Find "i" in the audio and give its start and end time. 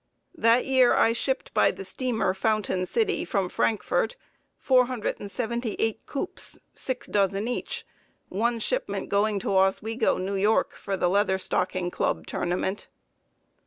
0.95-1.13